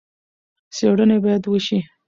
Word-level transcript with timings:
څېړنې 0.75 1.17
باید 1.25 1.43
وشي. 1.47 1.79